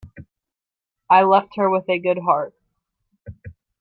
I 1.11 1.21
left 1.21 1.57
her 1.57 1.69
with 1.69 1.87
a 1.87 1.99
good 1.99 2.17
heart. 2.17 2.55